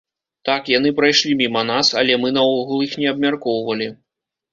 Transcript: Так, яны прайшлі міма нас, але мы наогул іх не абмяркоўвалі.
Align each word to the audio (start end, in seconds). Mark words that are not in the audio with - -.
Так, 0.47 0.69
яны 0.77 0.89
прайшлі 0.99 1.35
міма 1.41 1.61
нас, 1.71 1.91
але 2.01 2.15
мы 2.23 2.31
наогул 2.39 2.81
іх 2.87 2.97
не 3.03 3.07
абмяркоўвалі. 3.13 3.87